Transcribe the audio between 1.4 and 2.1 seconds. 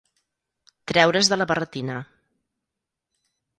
la barretina.